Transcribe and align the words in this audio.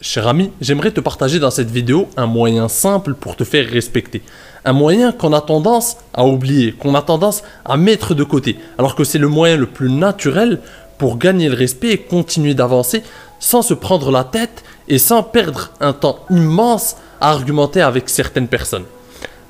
Cher 0.00 0.28
ami, 0.28 0.52
j'aimerais 0.60 0.92
te 0.92 1.00
partager 1.00 1.40
dans 1.40 1.50
cette 1.50 1.70
vidéo 1.70 2.08
un 2.16 2.26
moyen 2.26 2.68
simple 2.68 3.14
pour 3.14 3.34
te 3.34 3.42
faire 3.42 3.68
respecter. 3.68 4.22
Un 4.64 4.72
moyen 4.72 5.10
qu'on 5.10 5.32
a 5.32 5.40
tendance 5.40 5.96
à 6.14 6.24
oublier, 6.24 6.72
qu'on 6.72 6.94
a 6.94 7.02
tendance 7.02 7.42
à 7.64 7.76
mettre 7.76 8.14
de 8.14 8.22
côté, 8.22 8.56
alors 8.78 8.94
que 8.94 9.02
c'est 9.02 9.18
le 9.18 9.26
moyen 9.26 9.56
le 9.56 9.66
plus 9.66 9.90
naturel 9.90 10.60
pour 10.98 11.18
gagner 11.18 11.48
le 11.48 11.56
respect 11.56 11.90
et 11.90 11.98
continuer 11.98 12.54
d'avancer 12.54 13.02
sans 13.40 13.62
se 13.62 13.74
prendre 13.74 14.10
la 14.10 14.24
tête 14.24 14.64
et 14.88 14.98
sans 14.98 15.22
perdre 15.22 15.70
un 15.80 15.92
temps 15.92 16.18
immense 16.30 16.96
à 17.20 17.30
argumenter 17.30 17.80
avec 17.80 18.08
certaines 18.08 18.48
personnes. 18.48 18.84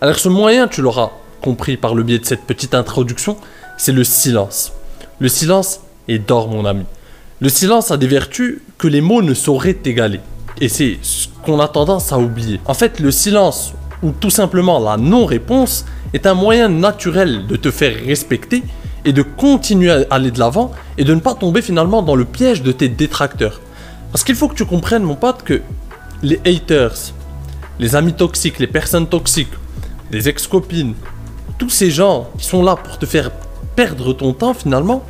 Alors 0.01 0.19
ce 0.19 0.29
moyen, 0.29 0.69
tu 0.69 0.83
l'auras 0.83 1.11
compris 1.43 1.77
par 1.77 1.95
le 1.95 2.03
biais 2.03 2.19
de 2.19 2.25
cette 2.25 2.45
petite 2.45 2.75
introduction, 2.75 3.37
c'est 3.77 3.93
le 3.93 4.05
silence. 4.05 4.73
Le 5.19 5.29
silence 5.29 5.81
est 6.09 6.19
d'or 6.19 6.49
mon 6.49 6.65
ami. 6.65 6.85
Le 7.41 7.49
silence 7.49 7.91
a 7.91 7.97
des 7.97 8.07
vertus 8.07 8.61
que 8.79 8.89
les 8.89 9.01
mots 9.01 9.23
ne 9.23 9.35
sauraient 9.35 9.79
égaler. 9.85 10.21
Et 10.61 10.69
c'est 10.69 10.99
ce 11.03 11.29
qu'on 11.45 11.61
a 11.61 11.69
tendance 11.69 12.13
à 12.13 12.19
oublier. 12.19 12.61
En 12.67 12.75
fait, 12.75 13.01
le 13.01 13.11
silence 13.11 13.75
ou 14.03 14.13
tout 14.13 14.31
simplement 14.31 14.79
la 14.79 14.97
non-réponse 14.97 15.85
est 16.13 16.27
un 16.27 16.35
moyen 16.35 16.69
naturel 16.69 17.47
de 17.47 17.57
te 17.57 17.71
faire 17.71 17.97
respecter 18.05 18.63
et 19.05 19.13
de 19.13 19.23
continuer 19.23 19.91
à 19.91 20.05
aller 20.11 20.31
de 20.31 20.39
l'avant 20.39 20.73
et 20.99 21.05
de 21.05 21.15
ne 21.15 21.21
pas 21.21 21.35
tomber 21.35 21.63
finalement 21.63 22.03
dans 22.03 22.15
le 22.15 22.25
piège 22.25 22.63
de 22.63 22.73
tes 22.73 22.89
détracteurs. 22.89 23.61
Parce 24.13 24.25
qu'il 24.25 24.35
faut 24.35 24.49
que 24.49 24.55
tu 24.55 24.65
comprennes, 24.65 25.03
mon 25.03 25.17
pote, 25.17 25.43
que 25.43 25.61
les 26.23 26.41
haters, 26.47 27.13
les 27.79 27.97
amis 27.97 28.15
toxiques, 28.15 28.59
les 28.59 28.67
personnes 28.67 29.09
toxiques, 29.09 29.53
les 30.11 30.29
ex-copines, 30.29 30.95
tous 31.59 31.71
ces 31.71 31.91
gens 31.91 32.29
qui 32.39 32.47
sont 32.47 32.63
là 32.63 32.77
pour 32.77 32.99
te 32.99 33.07
faire 33.07 33.31
perdre 33.77 34.13
ton 34.13 34.33
temps 34.33 34.55
finalement, 34.55 35.05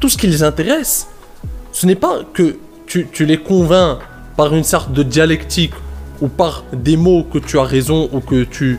tout 0.00 0.08
ce 0.08 0.18
qui 0.18 0.26
les 0.26 0.42
intéresse, 0.42 1.08
ce 1.72 1.86
n'est 1.86 1.94
pas 1.94 2.20
que 2.32 2.56
tu, 2.86 3.08
les 3.20 3.38
convaincs 3.38 3.98
par 4.36 4.54
une 4.54 4.64
sorte 4.64 4.92
de 4.92 5.02
dialectique 5.02 5.72
ou 6.20 6.28
par 6.28 6.64
des 6.72 6.96
mots 6.96 7.24
que 7.24 7.38
tu 7.38 7.58
as 7.58 7.64
raison 7.64 8.08
ou 8.12 8.20
que 8.20 8.44
tu, 8.44 8.78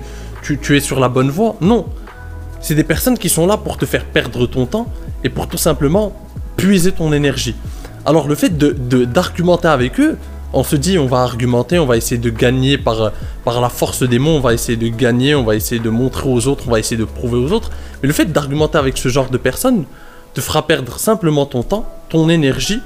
es 0.69 0.79
sur 0.79 0.99
la 0.99 1.09
bonne 1.09 1.31
voie. 1.31 1.55
Non. 1.61 1.85
C'est 2.63 2.75
des 2.75 2.85
personnes 2.85 3.17
qui 3.17 3.27
sont 3.27 3.45
là 3.45 3.57
pour 3.57 3.77
te 3.77 3.85
faire 3.85 4.05
perdre 4.05 4.47
ton 4.47 4.65
temps 4.65 4.87
et 5.25 5.29
pour 5.29 5.47
tout 5.49 5.57
simplement 5.57 6.13
puiser 6.55 6.93
ton 6.93 7.11
énergie. 7.11 7.55
Alors 8.05 8.25
le 8.29 8.35
fait 8.35 8.57
d'argumenter 8.57 9.67
de, 9.67 9.73
avec 9.73 9.99
eux, 9.99 10.17
on 10.53 10.63
se 10.63 10.77
dit 10.77 10.97
on 10.97 11.05
va 11.05 11.23
argumenter, 11.23 11.77
on 11.77 11.85
va 11.85 11.97
essayer 11.97 12.17
de 12.17 12.29
gagner 12.29 12.77
par, 12.77 13.11
par 13.43 13.59
la 13.59 13.67
force 13.67 14.03
des 14.03 14.17
mots, 14.17 14.37
on 14.37 14.39
va 14.39 14.53
essayer 14.53 14.77
de 14.77 14.87
gagner, 14.87 15.35
on 15.35 15.43
va 15.43 15.55
essayer 15.55 15.81
de 15.81 15.89
montrer 15.89 16.29
aux 16.29 16.47
autres, 16.47 16.63
on 16.67 16.71
va 16.71 16.79
essayer 16.79 16.95
de 16.95 17.03
prouver 17.03 17.37
aux 17.37 17.51
autres. 17.51 17.69
Mais 18.01 18.07
le 18.07 18.13
fait 18.13 18.31
d'argumenter 18.31 18.77
avec 18.77 18.97
ce 18.97 19.09
genre 19.09 19.29
de 19.29 19.37
personnes 19.37 19.83
te 20.33 20.39
fera 20.39 20.65
perdre 20.65 20.97
simplement 20.99 21.45
ton 21.45 21.63
temps, 21.63 21.85
ton 22.07 22.29
énergie 22.29 22.79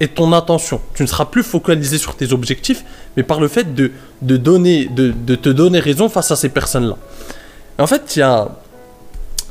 et 0.00 0.08
ton 0.08 0.32
attention. 0.32 0.80
Tu 0.94 1.02
ne 1.02 1.08
seras 1.08 1.26
plus 1.26 1.42
focalisé 1.42 1.98
sur 1.98 2.16
tes 2.16 2.32
objectifs, 2.32 2.82
mais 3.18 3.24
par 3.24 3.40
le 3.40 3.48
fait 3.48 3.74
de, 3.74 3.92
de, 4.22 4.38
donner, 4.38 4.86
de, 4.86 5.12
de 5.12 5.34
te 5.34 5.50
donner 5.50 5.80
raison 5.80 6.08
face 6.08 6.30
à 6.30 6.36
ces 6.36 6.48
personnes-là. 6.48 6.96
En 7.78 7.86
fait, 7.86 8.16
il 8.16 8.20
y 8.20 8.22
a. 8.22 8.48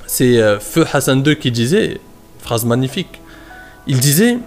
C'est 0.08 0.42
euh, 0.42 0.60
Feu 0.60 0.86
Hassan 0.92 1.22
II 1.26 1.38
qui 1.38 1.52
disait, 1.52 2.00
phrase 2.40 2.66
magnifique, 2.66 3.22
il 3.88 4.00
disait 4.00 4.38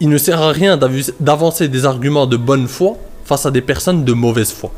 Il 0.00 0.08
ne 0.08 0.18
sert 0.18 0.40
à 0.40 0.52
rien 0.52 0.78
d'avancer 1.20 1.68
des 1.68 1.86
arguments 1.86 2.26
de 2.26 2.36
bonne 2.36 2.68
foi 2.68 2.96
face 3.24 3.46
à 3.46 3.50
des 3.50 3.62
personnes 3.62 4.04
de 4.04 4.12
mauvaise 4.12 4.52
foi. 4.52 4.70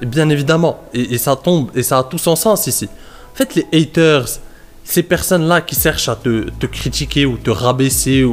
Et 0.00 0.06
bien 0.06 0.28
évidemment, 0.28 0.80
et, 0.92 1.18
ça 1.18 1.34
tombe, 1.34 1.70
et 1.74 1.82
ça 1.82 1.98
a 1.98 2.04
tout 2.04 2.18
son 2.18 2.36
sens 2.36 2.66
ici. 2.66 2.88
En 3.32 3.36
fait, 3.36 3.54
les 3.54 3.66
haters, 3.72 4.26
ces 4.84 5.02
personnes-là 5.02 5.62
qui 5.62 5.74
cherchent 5.74 6.08
à 6.08 6.16
te, 6.16 6.66
critiquer 6.66 7.26
ou 7.26 7.36
te 7.36 7.50
rabaisser 7.50 8.24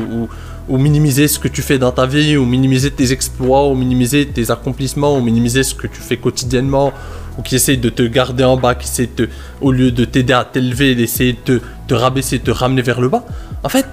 ou 0.68 0.78
minimiser 0.78 1.28
ce 1.28 1.40
que 1.40 1.48
tu 1.48 1.62
fais 1.62 1.78
dans 1.78 1.92
ta 1.92 2.06
vie, 2.06 2.38
ou 2.38 2.46
minimiser 2.46 2.92
tes 2.92 3.12
exploits, 3.12 3.68
ou 3.68 3.75
minimiser 3.75 4.28
tes 4.28 4.52
accomplissements, 4.52 5.18
ou 5.18 5.22
minimiser 5.22 5.64
ce 5.64 5.75
que 5.75 5.88
tu 5.88 6.02
fais 6.02 6.18
quotidiennement, 6.18 6.92
ou 7.38 7.41
qui 7.41 7.56
essaie 7.56 7.78
de 7.78 7.90
te 7.90 8.03
garder 8.03 8.44
en 8.44 8.57
bas, 8.57 8.75
qui 8.75 8.88
essaie 8.88 9.09
de, 9.16 9.29
au 9.62 9.72
lieu 9.72 9.91
de 9.91 10.06
t'aider 10.06 10.34
à 10.34 10.44
t'élever, 10.44 10.96
d'essayer 10.96 11.38
de 11.46 11.62
te, 11.88 11.94
rabaisser, 11.94 12.40
de 12.40 12.44
te 12.44 12.51
ramener 12.51 12.81
vers 12.81 13.01
le 13.01 13.09
bas. 13.09 13.25
En 13.63 13.69
fait, 13.69 13.85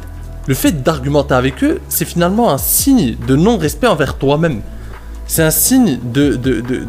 le 0.47 0.55
fait 0.55 0.83
d'argumenter 0.83 1.35
avec 1.35 1.63
eux, 1.65 1.81
c'est 1.89 2.05
finalement 2.05 2.51
un 2.51 2.59
signe 2.59 3.17
de 3.27 3.37
non-respect 3.37 3.87
envers 3.87 4.15
toi-même. 4.15 4.61
C'est 5.27 5.43
un 5.43 5.51
signe 5.51 5.99
de, 6.03 6.35
de, 6.37 6.61
de, 6.61 6.83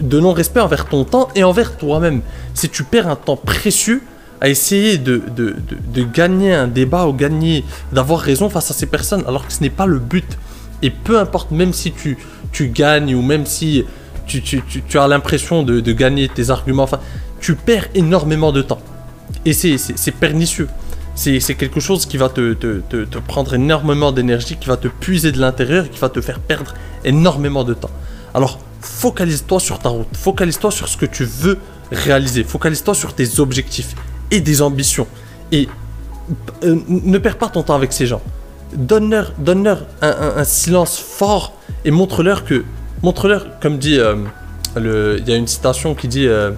de 0.00 0.20
non-respect 0.20 0.60
envers 0.60 0.86
ton 0.86 1.04
temps 1.04 1.28
et 1.34 1.42
envers 1.42 1.76
toi-même. 1.76 2.20
Si 2.54 2.68
tu 2.68 2.84
perds 2.84 3.08
un 3.08 3.16
temps 3.16 3.36
précieux 3.36 4.02
à 4.42 4.48
essayer 4.48 4.98
de, 4.98 5.22
de, 5.34 5.54
de, 5.94 6.02
gagner 6.02 6.52
un 6.52 6.66
débat 6.66 7.06
ou 7.06 7.12
gagner, 7.12 7.64
d'avoir 7.92 8.18
raison 8.18 8.50
face 8.50 8.72
à 8.72 8.74
ces 8.74 8.86
personnes, 8.86 9.22
alors 9.28 9.46
que 9.46 9.52
ce 9.52 9.62
n'est 9.62 9.70
pas 9.70 9.86
le 9.86 10.00
but. 10.00 10.36
Et 10.82 10.90
peu 10.90 11.20
importe, 11.20 11.52
même 11.52 11.72
si 11.72 11.92
tu, 11.92 12.18
tu 12.50 12.68
gagnes 12.68 13.14
ou 13.14 13.22
même 13.22 13.46
si 13.46 13.84
tu, 14.26 14.98
as 14.98 15.08
l'impression 15.08 15.62
de, 15.62 15.92
gagner 15.92 16.28
tes 16.28 16.50
arguments, 16.50 16.84
enfin, 16.84 17.00
tu 17.40 17.54
perds 17.54 17.88
énormément 17.94 18.52
de 18.52 18.62
temps. 18.62 18.80
Et 19.44 19.52
c'est 19.52 20.12
pernicieux. 20.12 20.68
C'est 21.14 21.54
quelque 21.54 21.80
chose 21.80 22.06
qui 22.06 22.16
va 22.16 22.28
te, 22.28 22.54
prendre 23.26 23.54
énormément 23.54 24.12
d'énergie, 24.12 24.56
qui 24.56 24.68
va 24.68 24.76
te 24.76 24.88
puiser 24.88 25.32
de 25.32 25.40
l'intérieur, 25.40 25.90
qui 25.90 25.98
va 25.98 26.08
te 26.08 26.20
faire 26.20 26.40
perdre 26.40 26.74
énormément 27.04 27.64
de 27.64 27.74
temps. 27.74 27.90
Alors, 28.34 28.58
focalise-toi 28.80 29.60
sur 29.60 29.78
ta 29.78 29.90
route, 29.90 30.08
focalise-toi 30.16 30.70
sur 30.70 30.88
ce 30.88 30.96
que 30.96 31.06
tu 31.06 31.24
veux 31.24 31.58
réaliser, 31.90 32.44
focalise-toi 32.44 32.94
sur 32.94 33.14
tes 33.14 33.40
objectifs 33.40 33.94
et 34.30 34.40
des 34.40 34.62
ambitions. 34.62 35.06
Et 35.52 35.68
euh, 36.64 36.78
ne 36.88 37.18
perds 37.18 37.38
pas 37.38 37.48
ton 37.48 37.62
temps 37.62 37.74
avec 37.74 37.92
ces 37.92 38.06
gens. 38.06 38.22
Donne-leur 38.74 39.32
donne 39.38 39.64
-leur 39.64 39.78
un, 40.00 40.44
silence 40.44 40.98
fort 40.98 41.52
et 41.84 41.90
montre-leur 41.90 42.44
que. 42.44 42.64
Montre-leur, 43.02 43.58
comme 43.60 43.78
dit. 43.78 43.98
Euh, 43.98 44.16
il 44.76 45.28
y 45.28 45.32
a 45.32 45.36
une 45.36 45.46
citation 45.46 45.94
qui 45.94 46.08
dit 46.08 46.26
euh, 46.26 46.52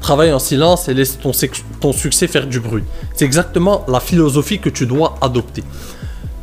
Travaille 0.00 0.32
en 0.32 0.38
silence 0.38 0.88
et 0.88 0.94
laisse 0.94 1.18
ton, 1.18 1.92
succès 1.92 2.26
faire 2.26 2.46
du 2.46 2.60
bruit. 2.60 2.84
C'est 3.14 3.24
exactement 3.24 3.84
la 3.88 4.00
philosophie 4.00 4.58
que 4.58 4.68
tu 4.68 4.86
dois 4.86 5.14
adopter. 5.22 5.62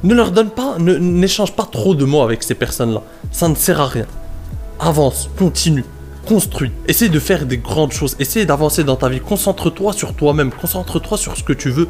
Ne 0.03 0.15
leur 0.15 0.31
donne 0.31 0.49
pas, 0.49 0.77
n'échange 0.79 1.51
pas 1.51 1.67
trop 1.71 1.93
de 1.93 2.05
mots 2.05 2.23
avec 2.23 2.41
ces 2.41 2.55
personnes-là. 2.55 3.03
Ça 3.31 3.47
ne 3.47 3.53
sert 3.53 3.79
à 3.79 3.87
rien. 3.87 4.07
Avance, 4.79 5.29
continue 5.38 5.85
construis. 6.27 6.71
Essaye 6.88 7.09
de 7.09 7.19
faire 7.19 7.45
des 7.45 7.57
grandes 7.57 7.91
choses. 7.91 8.15
Essaye 8.19 8.45
d'avancer 8.45 8.83
dans 8.83 8.95
ta 8.95 9.09
vie. 9.09 9.19
Concentre-toi 9.19 9.91
sur 9.93 10.13
toi-même. 10.13 10.51
Concentre-toi 10.51 11.17
sur 11.17 11.35
ce 11.35 11.43
que 11.43 11.53
tu 11.53 11.69
veux, 11.69 11.88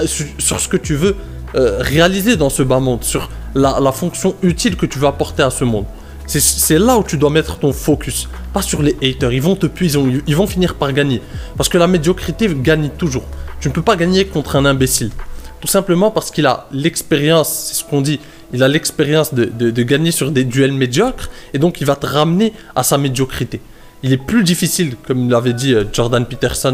euh, 0.00 0.06
sur 0.38 0.58
ce 0.58 0.68
que 0.68 0.76
tu 0.76 0.94
veux 0.96 1.16
réaliser 1.56 2.36
dans 2.36 2.50
ce 2.50 2.64
bas 2.64 2.80
monde, 2.80 3.04
sur 3.04 3.30
la, 3.54 3.92
fonction 3.92 4.34
utile 4.42 4.76
que 4.76 4.86
tu 4.86 4.98
veux 4.98 5.06
apporter 5.06 5.44
à 5.44 5.50
ce 5.50 5.62
monde. 5.62 5.84
C'est 6.26 6.78
là 6.78 6.98
où 6.98 7.04
tu 7.04 7.16
dois 7.16 7.30
mettre 7.30 7.58
ton 7.58 7.72
focus, 7.72 8.28
pas 8.52 8.62
sur 8.62 8.82
les 8.82 8.96
haters. 9.02 9.32
Ils 9.32 9.42
vont 9.42 9.56
te 9.56 9.66
puiser, 9.66 9.98
ils 10.26 10.36
vont 10.36 10.46
finir 10.46 10.74
par 10.74 10.92
gagner. 10.92 11.20
Parce 11.56 11.68
que 11.68 11.78
la 11.78 11.86
médiocrité 11.86 12.48
gagne 12.54 12.88
toujours. 12.88 13.24
Tu 13.60 13.68
ne 13.68 13.74
peux 13.74 13.82
pas 13.82 13.96
gagner 13.96 14.24
contre 14.26 14.56
un 14.56 14.64
imbécile. 14.64 15.10
Tout 15.60 15.68
simplement 15.68 16.10
parce 16.10 16.30
qu'il 16.30 16.44
a 16.44 16.66
l'expérience, 16.72 17.48
c'est 17.48 17.74
ce 17.74 17.84
qu'on 17.84 18.02
dit, 18.02 18.20
il 18.52 18.62
a 18.62 18.68
l'expérience 18.68 19.32
de, 19.32 19.82
gagner 19.82 20.10
sur 20.10 20.30
des 20.30 20.44
duels 20.44 20.72
médiocres, 20.72 21.30
et 21.54 21.58
donc 21.58 21.80
il 21.80 21.86
va 21.86 21.96
te 21.96 22.06
ramener 22.06 22.52
à 22.76 22.82
sa 22.82 22.98
médiocrité. 22.98 23.60
Il 24.02 24.12
est 24.12 24.18
plus 24.18 24.44
difficile, 24.44 24.96
comme 25.06 25.30
l'avait 25.30 25.54
dit 25.54 25.74
euh, 25.74 25.84
Jordan 25.90 26.26
Peterson 26.26 26.72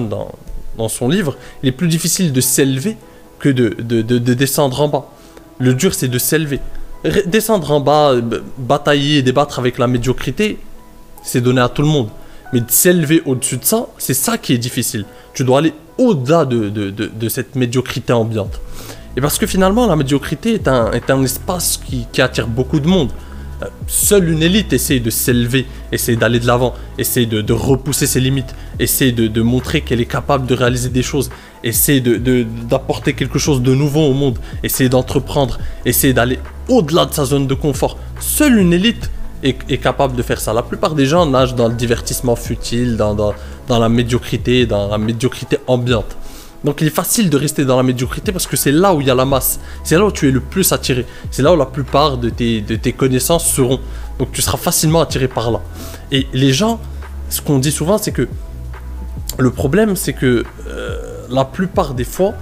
dans, 0.76 0.88
son 0.88 1.08
livre, 1.08 1.36
il 1.62 1.68
est 1.68 1.72
plus 1.72 1.88
difficile 1.88 2.32
de 2.32 2.40
s'élever 2.40 2.96
que 3.38 3.48
de, 3.48 4.18
descendre 4.34 4.80
en 4.80 4.88
bas. 4.88 5.06
Le 5.58 5.74
dur, 5.74 5.94
c'est 5.94 6.08
de 6.08 6.18
s'élever. 6.18 6.58
Descendre 7.26 7.70
en 7.70 7.80
bas, 7.80 8.10
euh, 8.10 8.40
batailler 8.58 9.18
et 9.18 9.22
débattre 9.22 9.58
avec 9.58 9.78
la 9.78 9.86
médiocrité, 9.86 10.58
c'est 11.22 11.40
donné 11.40 11.60
à 11.60 11.68
tout 11.68 11.82
le 11.82 11.88
monde. 11.88 12.08
Mais 12.52 12.60
de 12.60 12.70
s'élever 12.70 13.22
au-dessus 13.24 13.56
de 13.56 13.64
ça, 13.64 13.86
c'est 13.96 14.14
ça 14.14 14.36
qui 14.36 14.52
est 14.52 14.58
difficile. 14.58 15.04
Tu 15.32 15.44
dois 15.44 15.58
aller 15.58 15.72
au-delà 15.98 16.44
de, 16.44 16.68
de, 16.68 17.28
cette 17.28 17.54
médiocrité 17.54 18.12
ambiante. 18.12 18.60
Et 19.16 19.20
parce 19.20 19.38
que 19.38 19.46
finalement, 19.46 19.86
la 19.86 19.96
médiocrité 19.96 20.54
est 20.54 20.66
un, 20.66 20.90
est 20.92 21.10
un 21.10 21.22
espace 21.22 21.80
qui 22.12 22.22
attire 22.22 22.48
beaucoup 22.48 22.80
de 22.80 22.88
monde. 22.88 23.10
Euh, 23.62 23.66
seule 23.86 24.28
une 24.30 24.42
élite 24.42 24.72
essaie 24.72 25.00
de 25.00 25.10
s'élever, 25.10 25.66
essaie 25.92 26.16
d'aller 26.16 26.40
de 26.40 26.46
l'avant, 26.46 26.74
essaie 26.98 27.26
de, 27.26 27.52
repousser 27.52 28.06
ses 28.06 28.20
limites, 28.20 28.54
essaie 28.78 29.12
de, 29.12 29.42
montrer 29.42 29.82
qu'elle 29.82 30.00
est 30.00 30.06
capable 30.06 30.46
de 30.46 30.54
réaliser 30.54 30.88
des 30.88 31.02
choses, 31.02 31.30
essaie 31.62 32.00
d'apporter 32.00 33.14
quelque 33.14 33.38
chose 33.38 33.62
de 33.62 33.74
nouveau 33.74 34.02
au 34.02 34.14
monde, 34.14 34.38
essaie 34.62 34.88
d'entreprendre, 34.88 35.58
essaie 35.84 36.12
d'aller 36.12 36.38
au-delà 36.68 37.06
de 37.06 37.12
sa 37.12 37.24
zone 37.24 37.46
de 37.46 37.54
confort. 37.54 37.98
Seule 38.20 38.58
une 38.58 38.72
élite 38.72 39.10
est, 39.42 39.78
capable 39.78 40.16
de 40.16 40.22
faire 40.22 40.40
ça. 40.40 40.52
La 40.52 40.62
plupart 40.62 40.94
des 40.94 41.06
gens 41.06 41.26
nagent 41.26 41.54
dans 41.54 41.68
le 41.68 41.74
divertissement 41.74 42.36
futile, 42.36 42.96
dans 42.96 43.34
la 43.68 43.88
médiocrité, 43.88 44.66
dans 44.66 44.88
la 44.88 44.98
médiocrité 44.98 45.58
ambiante. 45.66 46.16
Donc 46.64 46.80
il 46.80 46.86
est 46.86 46.94
facile 46.94 47.30
de 47.30 47.36
rester 47.36 47.64
dans 47.64 47.76
la 47.76 47.82
médiocrité 47.82 48.32
parce 48.32 48.46
que 48.46 48.56
c'est 48.56 48.72
là 48.72 48.94
où 48.94 49.00
il 49.00 49.06
y 49.06 49.10
a 49.10 49.14
la 49.14 49.24
masse. 49.24 49.60
C'est 49.82 49.96
là 49.96 50.04
où 50.04 50.12
tu 50.12 50.28
es 50.28 50.30
le 50.30 50.40
plus 50.40 50.72
attiré. 50.72 51.06
C'est 51.30 51.42
là 51.42 51.52
où 51.52 51.56
la 51.56 51.66
plupart 51.66 52.18
de 52.18 52.28
tes, 52.28 52.92
connaissances 52.92 53.50
seront. 53.50 53.80
Donc 54.18 54.32
tu 54.32 54.42
seras 54.42 54.58
facilement 54.58 55.00
attiré 55.00 55.28
par 55.28 55.50
là. 55.50 55.60
Et 56.12 56.26
les 56.32 56.52
gens, 56.52 56.80
ce 57.30 57.40
qu'on 57.40 57.58
dit 57.58 57.72
souvent, 57.72 57.96
c'est 57.96 58.12
que 58.12 58.28
le 59.38 59.50
problème, 59.50 59.96
c'est 59.96 60.12
que 60.12 60.44
euh, 60.68 60.98
la 61.30 61.44
plupart 61.44 61.94
des 61.94 62.04
fois, 62.04 62.34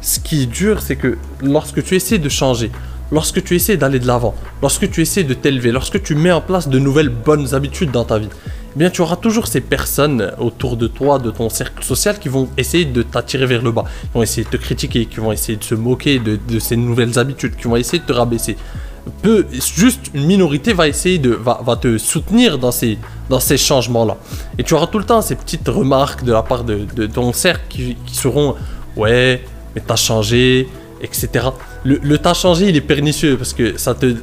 ce 0.00 0.20
qui 0.20 0.42
est 0.42 0.46
dur, 0.46 0.80
c'est 0.80 0.96
que 0.96 1.18
lorsque 1.42 1.82
tu 1.82 1.96
essaies 1.96 2.18
de 2.18 2.28
changer, 2.28 2.70
lorsque 3.10 3.42
tu 3.42 3.56
essaies 3.56 3.76
d'aller 3.76 3.98
de 3.98 4.06
l'avant, 4.06 4.34
lorsque 4.62 4.88
tu 4.90 5.00
essaies 5.00 5.24
de 5.24 5.34
t'élever, 5.34 5.72
lorsque 5.72 6.00
tu 6.02 6.14
mets 6.14 6.30
en 6.30 6.40
place 6.40 6.68
de 6.68 6.78
nouvelles 6.78 7.08
bonnes 7.08 7.54
habitudes 7.54 7.90
dans 7.90 8.04
ta 8.04 8.18
vie, 8.18 8.28
eh 8.74 8.78
bien 8.78 8.90
tu 8.90 9.02
auras 9.02 9.16
toujours 9.16 9.46
ces 9.46 9.60
personnes 9.60 10.32
autour 10.38 10.76
de 10.76 10.86
toi, 10.86 11.18
de 11.18 11.30
ton 11.30 11.48
cercle 11.48 11.84
social, 11.84 12.18
qui 12.18 12.28
vont 12.28 12.48
essayer 12.56 12.84
de 12.84 13.02
t'attirer 13.02 13.46
vers 13.46 13.62
le 13.62 13.70
bas, 13.70 13.84
qui 14.02 14.08
vont 14.12 14.22
essayer 14.22 14.44
de 14.44 14.50
te 14.50 14.56
critiquer, 14.56 15.06
qui 15.06 15.20
vont 15.20 15.30
essayer 15.30 15.56
de 15.56 15.64
se 15.64 15.74
moquer 15.74 16.18
de, 16.18 16.58
ces 16.58 16.76
nouvelles 16.76 17.18
habitudes, 17.18 17.54
qui 17.56 17.64
vont 17.64 17.76
essayer 17.76 18.00
de 18.00 18.06
te 18.06 18.12
rabaisser. 18.12 18.56
Peu, 19.22 19.46
juste 19.52 20.10
une 20.14 20.24
minorité 20.24 20.72
va 20.72 20.88
essayer 20.88 21.18
de 21.18 21.30
va, 21.30 21.76
te 21.76 21.98
soutenir 21.98 22.58
dans 22.58 22.72
ces 22.72 22.98
dans 23.28 23.38
ces 23.38 23.58
changements 23.58 24.06
là 24.06 24.16
et 24.56 24.62
tu 24.62 24.72
auras 24.72 24.86
tout 24.86 24.98
le 24.98 25.04
temps 25.04 25.20
ces 25.20 25.34
petites 25.34 25.68
remarques 25.68 26.24
de 26.24 26.32
la 26.32 26.42
part 26.42 26.64
de, 26.64 27.06
ton 27.06 27.34
cercle 27.34 27.64
qui, 27.68 27.96
seront 28.12 28.54
ouais 28.96 29.44
mais 29.74 29.82
t'as 29.86 29.96
changé 29.96 30.68
etc 31.02 31.48
le, 31.84 32.16
t'as 32.16 32.32
changé 32.32 32.70
il 32.70 32.76
est 32.76 32.80
pernicieux 32.80 33.36
parce 33.36 33.52
que 33.52 33.76
ça 33.76 33.94
te 33.94 34.14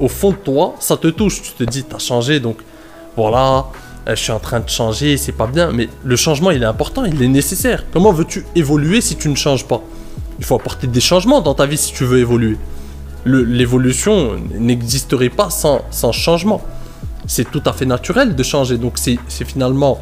au 0.00 0.08
fond 0.08 0.30
de 0.30 0.36
toi 0.36 0.76
ça 0.80 0.96
te 0.96 1.08
touche. 1.08 1.42
Tu 1.42 1.52
te 1.52 1.64
dis 1.64 1.84
t'as 1.84 1.98
changé 1.98 2.40
donc 2.40 2.56
voilà 3.16 3.66
je 4.06 4.14
suis 4.14 4.32
en 4.32 4.40
train 4.40 4.60
de 4.60 4.68
changer, 4.68 5.16
c'est 5.16 5.32
pas 5.32 5.46
bien, 5.46 5.70
mais 5.72 5.88
le 6.04 6.16
changement 6.16 6.50
il 6.50 6.62
est 6.62 6.66
important, 6.66 7.04
il 7.04 7.22
est 7.22 7.28
nécessaire. 7.28 7.84
Comment 7.92 8.12
veux-tu 8.12 8.44
évoluer 8.54 9.00
si 9.00 9.16
tu 9.16 9.28
ne 9.28 9.36
changes 9.36 9.66
pas? 9.66 9.80
Il 10.38 10.44
faut 10.44 10.56
apporter 10.56 10.86
des 10.86 11.00
changements 11.00 11.40
dans 11.40 11.54
ta 11.54 11.66
vie 11.66 11.76
si 11.76 11.92
tu 11.92 12.04
veux 12.04 12.18
évoluer. 12.18 12.56
L'évolution 13.24 14.36
n'existerait 14.58 15.28
pas 15.28 15.50
sans, 15.50 15.82
sans 15.90 16.10
changement. 16.10 16.60
C'est 17.26 17.48
tout 17.48 17.62
à 17.64 17.72
fait 17.72 17.86
naturel 17.86 18.34
de 18.34 18.42
changer, 18.42 18.78
donc 18.78 18.94
c'est 18.96 19.44
finalement 19.44 20.00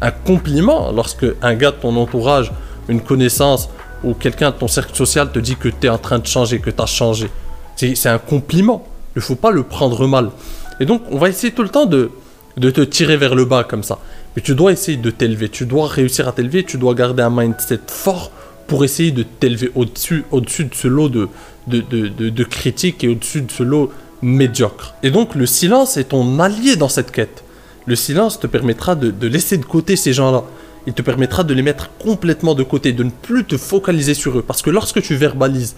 un 0.00 0.12
compliment 0.12 0.92
lorsque 0.92 1.26
un 1.42 1.54
gars 1.54 1.72
de 1.72 1.76
ton 1.76 1.96
entourage, 1.96 2.52
une 2.88 3.00
connaissance 3.00 3.68
ou 4.04 4.14
quelqu'un 4.14 4.50
de 4.50 4.56
ton 4.56 4.68
cercle 4.68 4.94
social 4.94 5.30
te 5.32 5.38
dit 5.40 5.56
que 5.56 5.68
tu 5.68 5.86
es 5.86 5.90
en 5.90 5.98
train 5.98 6.18
de 6.18 6.26
changer, 6.26 6.60
que 6.60 6.70
tu 6.70 6.82
as 6.82 6.86
changé. 6.86 7.28
C'est 7.76 8.08
un 8.08 8.18
compliment. 8.18 8.86
Il 9.16 9.18
ne 9.18 9.22
faut 9.22 9.34
pas 9.34 9.50
le 9.50 9.62
prendre 9.62 10.06
mal. 10.06 10.30
Et 10.78 10.86
donc, 10.86 11.02
on 11.10 11.18
va 11.18 11.28
essayer 11.28 11.52
tout 11.52 11.62
le 11.62 11.68
temps 11.68 11.86
de, 11.86 12.10
de 12.56 12.70
te 12.70 12.80
tirer 12.80 13.16
vers 13.16 13.34
le 13.34 13.44
bas 13.44 13.64
comme 13.64 13.82
ça. 13.82 13.98
Mais 14.36 14.42
tu 14.42 14.54
dois 14.54 14.72
essayer 14.72 14.96
de 14.96 15.10
t'élever, 15.10 15.48
tu 15.48 15.66
dois 15.66 15.88
réussir 15.88 16.28
à 16.28 16.32
t'élever, 16.32 16.64
tu 16.64 16.78
dois 16.78 16.94
garder 16.94 17.22
un 17.22 17.30
mindset 17.30 17.80
fort 17.86 18.30
pour 18.66 18.84
essayer 18.84 19.10
de 19.10 19.24
t'élever 19.24 19.72
au-dessus 19.74 20.24
au 20.30 20.40
-dessus 20.40 20.68
de 20.68 20.74
ce 20.74 20.86
lot 20.86 21.08
de, 21.08 21.28
de, 21.66 21.80
de, 21.82 22.44
critiques 22.44 23.02
et 23.02 23.08
au-dessus 23.08 23.42
de 23.42 23.50
ce 23.50 23.62
lot 23.62 23.90
médiocre. 24.22 24.94
Et 25.02 25.10
donc 25.10 25.34
le 25.34 25.46
silence 25.46 25.96
est 25.96 26.10
ton 26.10 26.38
allié 26.38 26.76
dans 26.76 26.88
cette 26.88 27.10
quête. 27.10 27.42
Le 27.86 27.96
silence 27.96 28.38
te 28.38 28.46
permettra 28.46 28.94
de, 28.94 29.10
de 29.10 29.26
laisser 29.26 29.56
de 29.56 29.64
côté 29.64 29.96
ces 29.96 30.12
gens-là. 30.12 30.44
Il 30.86 30.92
te 30.92 31.02
permettra 31.02 31.42
de 31.44 31.52
les 31.52 31.62
mettre 31.62 31.90
complètement 31.98 32.54
de 32.54 32.62
côté, 32.62 32.92
de 32.92 33.02
ne 33.02 33.10
plus 33.10 33.44
te 33.44 33.56
focaliser 33.56 34.14
sur 34.14 34.38
eux. 34.38 34.42
Parce 34.42 34.62
que 34.62 34.70
lorsque 34.70 35.02
tu 35.02 35.14
verbalises, 35.14 35.74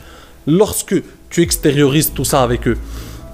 lorsque 0.46 0.94
tu 1.30 1.42
extériorises 1.42 2.12
tout 2.14 2.24
ça 2.24 2.42
avec 2.42 2.68
eux, 2.68 2.76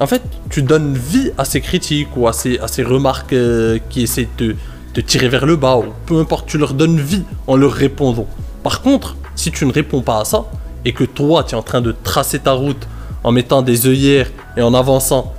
en 0.00 0.06
fait, 0.06 0.22
tu 0.50 0.62
donnes 0.62 0.94
vie 0.94 1.32
à 1.38 1.44
ces 1.44 1.60
critiques 1.60 2.16
ou 2.16 2.28
à 2.28 2.32
ces, 2.32 2.58
à 2.58 2.68
ces 2.68 2.82
remarques 2.82 3.32
euh, 3.32 3.78
qui 3.90 4.02
essaient 4.02 4.28
de 4.38 4.54
te 4.94 5.00
tirer 5.00 5.28
vers 5.28 5.46
le 5.46 5.56
bas, 5.56 5.76
ou 5.76 5.86
peu 6.06 6.18
importe, 6.18 6.46
tu 6.46 6.58
leur 6.58 6.74
donnes 6.74 7.00
vie 7.00 7.24
en 7.46 7.56
leur 7.56 7.72
répondant. 7.72 8.26
Par 8.62 8.80
contre, 8.80 9.16
si 9.34 9.50
tu 9.50 9.66
ne 9.66 9.72
réponds 9.72 10.02
pas 10.02 10.20
à 10.20 10.24
ça, 10.24 10.46
et 10.84 10.92
que 10.92 11.04
toi, 11.04 11.44
tu 11.44 11.54
es 11.54 11.58
en 11.58 11.62
train 11.62 11.80
de 11.80 11.94
tracer 12.02 12.38
ta 12.38 12.52
route 12.52 12.86
en 13.24 13.32
mettant 13.32 13.62
des 13.62 13.86
œillères 13.86 14.30
et 14.56 14.62
en 14.62 14.74
avançant 14.74 15.34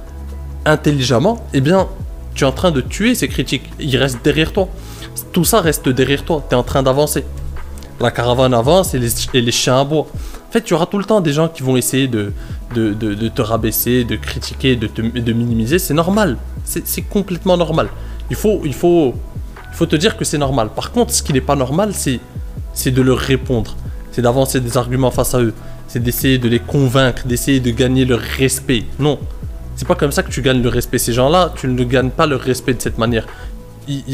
intelligemment, 0.66 1.46
eh 1.54 1.62
bien, 1.62 1.88
tu 2.36 2.44
es 2.44 2.48
en 2.48 2.52
train 2.52 2.72
de 2.72 2.82
tuer 2.82 3.16
ces 3.16 3.28
critiques. 3.28 3.70
Ils 3.80 3.98
restent 3.98 4.24
derrière 4.24 4.52
toi. 4.52 4.68
Tout 5.32 5.46
ça 5.46 5.62
reste 5.62 5.90
derrière 5.90 6.24
toi. 6.24 6.44
Tu 6.48 6.56
es 6.56 6.58
en 6.58 6.64
train 6.64 6.84
d'avancer. 6.84 7.26
La 8.00 8.12
caravane 8.12 8.54
avance 8.54 8.94
et 8.94 9.00
les, 9.00 9.12
et 9.34 9.42
les 9.42 9.52
chiens 9.52 9.82
aboient. 9.82 10.08
En 10.50 10.52
fait, 10.52 10.64
tu 10.64 10.74
auras 10.74 10.88
tout 10.88 10.98
le 10.98 11.04
temps 11.06 11.22
des 11.22 11.32
gens 11.32 11.48
qui 11.48 11.62
vont 11.62 11.78
essayer 11.78 12.08
de, 12.08 12.34
te 12.74 13.42
rabaisser, 13.44 14.04
de 14.04 14.16
critiquer, 14.16 14.76
de, 14.76 15.32
minimiser. 15.32 15.78
C'est 15.78 15.94
normal. 15.94 16.38
C'est 16.66 17.04
complètement 17.04 17.56
normal. 17.56 17.88
Il 18.32 18.36
faut, 18.36 18.64
te 19.78 19.96
dire 19.96 20.18
que 20.18 20.26
c'est 20.26 20.40
normal. 20.40 20.70
Par 20.76 20.92
contre, 20.92 21.14
ce 21.14 21.22
qui 21.22 21.34
n'est 21.34 21.42
pas 21.42 21.56
normal, 21.56 21.92
c'est 21.94 22.92
de 22.92 23.02
leur 23.04 23.20
répondre. 23.20 23.76
C'est 24.12 24.24
d'avancer 24.24 24.60
des 24.60 24.76
arguments 24.76 25.12
face 25.12 25.36
à 25.36 25.40
eux. 25.40 25.54
C'est 25.88 26.02
d'essayer 26.02 26.40
de 26.40 26.50
les 26.50 26.60
convaincre, 26.60 27.28
d'essayer 27.28 27.60
de 27.60 27.70
gagner 27.70 28.06
leur 28.06 28.20
respect. 28.20 28.86
Non. 28.98 29.20
C'est 29.76 29.88
pas 29.88 29.94
comme 29.94 30.12
ça 30.12 30.24
que 30.24 30.32
tu 30.32 30.42
gagnes 30.42 30.64
le 30.64 30.70
respect. 30.70 30.98
Ces 30.98 31.14
gens-là, 31.14 31.54
tu 31.56 31.68
ne 31.68 31.84
gagnes 31.84 32.10
pas 32.10 32.26
leur 32.26 32.42
respect 32.42 32.74
de 32.74 32.82
cette 32.82 32.98
manière. 32.98 33.28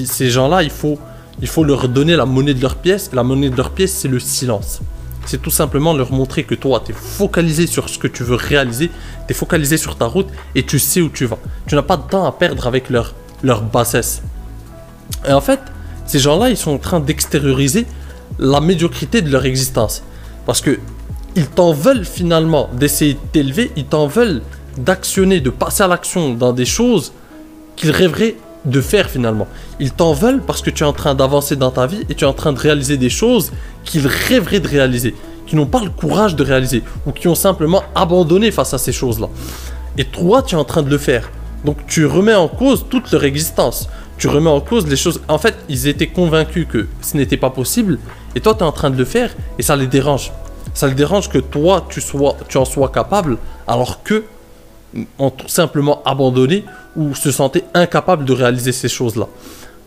ces 0.05 0.29
gens-là, 0.29 0.63
il 0.63 0.69
faut 0.69 1.63
leur 1.63 1.87
donner 1.87 2.17
la 2.17 2.25
monnaie 2.25 2.53
de 2.53 2.61
leur 2.61 2.75
pièce. 2.75 3.11
La 3.13 3.23
monnaie 3.23 3.49
de 3.49 3.55
leur 3.55 3.69
pièce, 3.69 3.93
c'est 3.93 4.09
le 4.09 4.19
silence 4.19 4.81
c'est 5.25 5.41
tout 5.41 5.51
simplement 5.51 5.93
leur 5.93 6.11
montrer 6.11 6.43
que 6.43 6.55
toi, 6.55 6.81
tu 6.85 6.91
es 6.91 6.95
focalisé 6.95 7.67
sur 7.67 7.89
ce 7.89 7.97
que 7.97 8.07
tu 8.07 8.23
veux 8.23 8.35
réaliser, 8.35 8.89
tu 9.27 9.31
es 9.31 9.33
focalisé 9.33 9.77
sur 9.77 9.97
ta 9.97 10.05
route 10.05 10.27
et 10.55 10.63
tu 10.63 10.79
sais 10.79 11.01
où 11.01 11.09
tu 11.09 11.25
vas. 11.25 11.39
Tu 11.67 11.75
n'as 11.75 11.81
pas 11.81 11.97
de 11.97 12.03
temps 12.03 12.25
à 12.25 12.31
perdre 12.31 12.67
avec 12.67 12.89
leur, 12.89 13.13
leur 13.43 13.61
bassesse. 13.61 14.21
Et 15.27 15.33
en 15.33 15.41
fait, 15.41 15.59
ces 16.05 16.19
gens-là, 16.19 16.49
ils 16.49 16.57
sont 16.57 16.71
en 16.71 16.77
train 16.77 16.99
d'extérioriser 16.99 17.85
la 18.39 18.61
médiocrité 18.61 19.21
de 19.21 19.31
leur 19.31 19.45
existence. 19.45 20.03
Parce 20.45 20.61
que 20.61 20.79
ils 21.35 21.47
t'en 21.47 21.73
veulent 21.73 22.05
finalement 22.05 22.69
d'essayer 22.73 23.15
de 23.15 23.19
t'élever, 23.31 23.71
ils 23.75 23.85
t'en 23.85 24.07
veulent 24.07 24.41
d'actionner, 24.77 25.41
de 25.41 25.49
passer 25.49 25.83
à 25.83 25.87
l'action 25.87 26.33
dans 26.33 26.53
des 26.53 26.65
choses 26.65 27.11
qu'ils 27.75 27.91
rêveraient 27.91 28.35
de 28.65 28.81
faire 28.81 29.09
finalement. 29.09 29.47
Ils 29.79 29.91
t'en 29.91 30.13
veulent 30.13 30.41
parce 30.41 30.61
que 30.61 30.69
tu 30.69 30.83
es 30.83 30.87
en 30.87 30.93
train 30.93 31.15
d'avancer 31.15 31.55
dans 31.55 31.71
ta 31.71 31.87
vie 31.87 32.01
et 32.09 32.15
tu 32.15 32.23
es 32.23 32.27
en 32.27 32.33
train 32.33 32.53
de 32.53 32.59
réaliser 32.59 32.97
des 32.97 33.09
choses 33.09 33.51
qu'ils 33.83 34.07
rêveraient 34.07 34.59
de 34.59 34.67
réaliser, 34.67 35.15
qui 35.45 35.55
n'ont 35.55 35.65
pas 35.65 35.83
le 35.83 35.89
courage 35.89 36.35
de 36.35 36.43
réaliser 36.43 36.83
ou 37.05 37.11
qui 37.11 37.27
ont 37.27 37.35
simplement 37.35 37.83
abandonné 37.93 38.51
face 38.51 38.73
à 38.73 38.77
ces 38.77 38.91
choses-là. 38.91 39.29
Et 39.97 40.05
toi, 40.05 40.41
tu 40.41 40.55
es 40.55 40.57
en 40.57 40.65
train 40.65 40.83
de 40.83 40.89
le 40.89 40.97
faire. 40.97 41.29
Donc 41.63 41.77
tu 41.87 42.05
remets 42.05 42.35
en 42.35 42.47
cause 42.47 42.85
toute 42.89 43.11
leur 43.11 43.23
existence. 43.23 43.89
Tu 44.17 44.27
remets 44.27 44.49
en 44.49 44.61
cause 44.61 44.87
les 44.87 44.95
choses. 44.95 45.21
En 45.27 45.37
fait, 45.37 45.55
ils 45.67 45.87
étaient 45.87 46.07
convaincus 46.07 46.67
que 46.69 46.87
ce 47.01 47.17
n'était 47.17 47.37
pas 47.37 47.49
possible 47.49 47.99
et 48.35 48.41
toi, 48.41 48.53
tu 48.53 48.59
es 48.59 48.63
en 48.63 48.71
train 48.71 48.89
de 48.89 48.97
le 48.97 49.05
faire 49.05 49.33
et 49.57 49.63
ça 49.63 49.75
les 49.75 49.87
dérange. 49.87 50.31
Ça 50.73 50.87
les 50.87 50.93
dérange 50.93 51.29
que 51.29 51.37
toi, 51.37 51.85
tu, 51.89 52.01
sois, 52.01 52.35
tu 52.49 52.57
en 52.57 52.65
sois 52.65 52.89
capable 52.89 53.37
alors 53.67 54.03
que 54.03 54.23
ont 55.19 55.29
tout 55.29 55.47
simplement 55.47 56.01
abandonné 56.05 56.63
ou 56.95 57.15
se 57.15 57.31
sentaient 57.31 57.65
incapables 57.73 58.25
de 58.25 58.33
réaliser 58.33 58.71
ces 58.71 58.89
choses-là. 58.89 59.27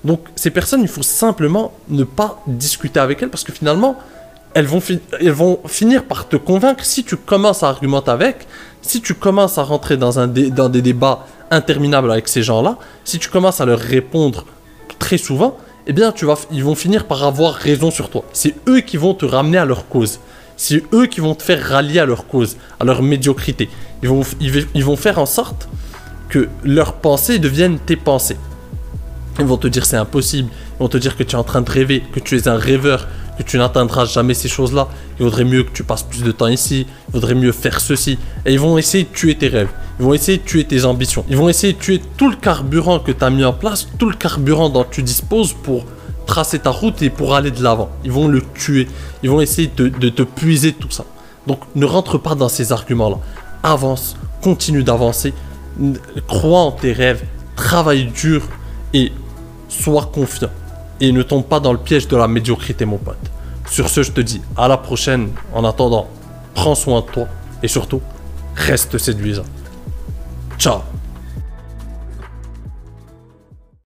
Donc 0.04 0.20
ces 0.36 0.50
personnes, 0.50 0.82
il 0.82 0.88
faut 0.88 1.02
simplement 1.02 1.72
ne 1.88 2.04
pas 2.04 2.42
discuter 2.46 3.00
avec 3.00 3.22
elles 3.22 3.30
parce 3.30 3.44
que 3.44 3.52
finalement, 3.52 3.96
elles 4.54 4.66
vont, 4.66 4.82
elles 5.20 5.30
vont 5.30 5.60
finir 5.66 6.04
par 6.04 6.28
te 6.28 6.36
convaincre 6.36 6.84
si 6.84 7.04
tu 7.04 7.16
commences 7.16 7.62
à 7.62 7.68
argumenter 7.68 8.10
avec, 8.10 8.46
si 8.82 9.00
tu 9.00 9.14
commences 9.14 9.58
à 9.58 9.62
rentrer 9.62 9.96
dans, 9.96 10.18
un 10.18 10.26
dans 10.26 10.68
des 10.68 10.82
débats 10.82 11.26
interminables 11.50 12.10
avec 12.10 12.28
ces 12.28 12.42
gens-là, 12.42 12.78
si 13.04 13.18
tu 13.18 13.28
commences 13.28 13.60
à 13.60 13.66
leur 13.66 13.78
répondre 13.78 14.44
très 14.98 15.18
souvent, 15.18 15.56
eh 15.86 15.92
bien 15.92 16.12
tu 16.12 16.26
vas, 16.26 16.36
ils 16.50 16.64
vont 16.64 16.74
finir 16.74 17.06
par 17.06 17.24
avoir 17.24 17.54
raison 17.54 17.90
sur 17.90 18.10
toi. 18.10 18.24
C'est 18.32 18.54
eux 18.68 18.80
qui 18.80 18.96
vont 18.96 19.14
te 19.14 19.24
ramener 19.24 19.58
à 19.58 19.64
leur 19.64 19.88
cause. 19.88 20.20
C'est 20.56 20.82
eux 20.92 21.06
qui 21.06 21.20
vont 21.20 21.34
te 21.34 21.42
faire 21.42 21.62
rallier 21.62 22.00
à 22.00 22.06
leur 22.06 22.26
cause, 22.26 22.56
à 22.80 22.84
leur 22.84 23.00
médiocrité. 23.02 23.68
Ils 24.02 24.08
vont, 24.08 24.22
ils, 24.40 24.84
vont 24.84 24.96
faire 24.96 25.18
en 25.18 25.26
sorte 25.26 25.68
que 26.28 26.48
leurs 26.64 26.94
pensées 26.94 27.38
deviennent 27.38 27.78
tes 27.78 27.96
pensées. 27.96 28.36
Ils 29.38 29.44
vont 29.44 29.56
te 29.56 29.66
dire 29.68 29.86
c'est 29.86 29.96
impossible, 29.96 30.50
ils 30.76 30.82
vont 30.82 30.88
te 30.88 30.98
dire 30.98 31.16
que 31.16 31.22
tu 31.22 31.36
es 31.36 31.38
en 31.38 31.44
train 31.44 31.60
de 31.60 31.70
rêver, 31.70 32.02
que 32.12 32.20
tu 32.20 32.36
es 32.36 32.48
un 32.48 32.56
rêveur, 32.56 33.06
que 33.38 33.42
tu 33.42 33.56
n'atteindras 33.56 34.04
jamais 34.04 34.34
ces 34.34 34.48
choses-là. 34.48 34.88
Il 35.18 35.24
vaudrait 35.24 35.44
mieux 35.44 35.62
que 35.62 35.72
tu 35.72 35.84
passes 35.84 36.02
plus 36.02 36.22
de 36.22 36.32
temps 36.32 36.48
ici, 36.48 36.86
il 37.08 37.12
vaudrait 37.12 37.34
mieux 37.34 37.52
faire 37.52 37.80
ceci. 37.80 38.18
Et 38.46 38.52
ils 38.52 38.60
vont 38.60 38.78
essayer 38.78 39.04
de 39.04 39.08
tuer 39.08 39.36
tes 39.36 39.48
rêves, 39.48 39.70
ils 39.98 40.04
vont 40.04 40.14
essayer 40.14 40.38
de 40.38 40.44
tuer 40.44 40.64
tes 40.64 40.84
ambitions, 40.84 41.24
ils 41.28 41.36
vont 41.36 41.48
essayer 41.48 41.72
de 41.72 41.78
tuer 41.78 42.02
tout 42.16 42.30
le 42.30 42.36
carburant 42.36 42.98
que 42.98 43.12
tu 43.12 43.24
as 43.24 43.30
mis 43.30 43.44
en 43.44 43.52
place, 43.52 43.88
tout 43.98 44.08
le 44.08 44.16
carburant 44.16 44.68
dont 44.68 44.84
tu 44.88 45.02
disposes 45.02 45.52
pour 45.52 45.84
tracer 46.28 46.58
ta 46.58 46.70
route 46.70 47.02
et 47.02 47.10
pour 47.10 47.34
aller 47.34 47.50
de 47.50 47.62
l'avant. 47.62 47.88
Ils 48.04 48.12
vont 48.12 48.28
le 48.28 48.42
tuer. 48.54 48.86
Ils 49.24 49.30
vont 49.30 49.40
essayer 49.40 49.68
de, 49.74 49.88
te 49.88 50.22
puiser 50.22 50.72
tout 50.72 50.90
ça. 50.90 51.04
Donc 51.48 51.60
ne 51.74 51.86
rentre 51.86 52.18
pas 52.18 52.36
dans 52.36 52.50
ces 52.50 52.70
arguments-là. 52.70 53.18
Avance, 53.62 54.16
continue 54.42 54.84
d'avancer, 54.84 55.34
crois 56.26 56.60
en 56.60 56.72
tes 56.72 56.92
rêves, 56.92 57.24
travaille 57.56 58.06
dur 58.06 58.42
et 58.94 59.12
sois 59.68 60.10
confiant. 60.12 60.50
Et 61.00 61.12
ne 61.12 61.22
tombe 61.22 61.44
pas 61.44 61.60
dans 61.60 61.72
le 61.72 61.78
piège 61.78 62.08
de 62.08 62.16
la 62.16 62.26
médiocrité, 62.26 62.84
mon 62.84 62.98
pote. 62.98 63.16
Sur 63.70 63.88
ce, 63.88 64.02
je 64.02 64.10
te 64.10 64.20
dis 64.20 64.40
à 64.56 64.66
la 64.66 64.76
prochaine. 64.76 65.30
En 65.54 65.64
attendant, 65.64 66.08
prends 66.54 66.74
soin 66.74 67.02
de 67.02 67.06
toi 67.06 67.28
et 67.62 67.68
surtout, 67.68 68.00
reste 68.56 68.98
séduisant. 68.98 69.44
Ciao 70.58 70.80